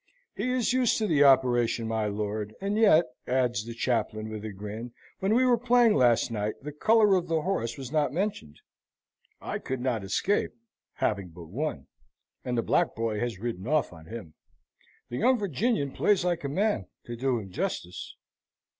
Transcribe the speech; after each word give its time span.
"He 0.35 0.49
is 0.49 0.73
used 0.73 0.97
to 0.97 1.05
the 1.05 1.23
operation, 1.23 1.87
my 1.87 2.07
lord, 2.07 2.55
and 2.59 2.75
yet," 2.75 3.05
adds 3.27 3.65
the 3.67 3.75
chaplain, 3.75 4.29
with 4.29 4.43
a 4.43 4.51
grin, 4.51 4.93
"when 5.19 5.35
we 5.35 5.45
were 5.45 5.59
playing 5.59 5.93
last 5.93 6.31
night, 6.31 6.55
the 6.59 6.71
colour 6.71 7.13
of 7.13 7.27
the 7.27 7.43
horse 7.43 7.77
was 7.77 7.91
not 7.91 8.11
mentioned. 8.11 8.61
I 9.41 9.59
could 9.59 9.79
not 9.79 10.03
escape, 10.03 10.53
having 10.93 11.27
but 11.27 11.49
one: 11.49 11.85
and 12.43 12.57
the 12.57 12.63
black 12.63 12.95
boy 12.95 13.19
has 13.19 13.37
ridden 13.37 13.67
off 13.67 13.93
on 13.93 14.07
him. 14.07 14.33
The 15.09 15.17
young 15.17 15.37
Virginian 15.37 15.91
plays 15.91 16.25
like 16.25 16.43
a 16.43 16.49
man, 16.49 16.87
to 17.05 17.15
do 17.15 17.37
him 17.37 17.51
justice." 17.51 18.15